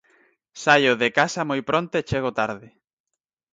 Saio 0.63 0.93
de 1.01 1.09
casa 1.17 1.41
moi 1.49 1.61
pronto 1.69 1.93
e 1.99 2.05
chego 2.09 2.31
tarde. 2.39 2.67